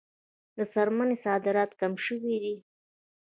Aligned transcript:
د 0.57 0.59
څرمنې 0.73 1.17
صادرات 1.25 1.71
کم 1.79 1.93
شوي 2.05 2.35
دي 2.43 2.55